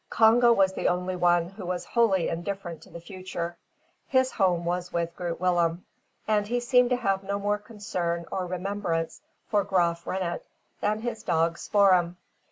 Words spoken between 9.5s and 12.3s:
Graaf Reinet than his dog Spoor'em.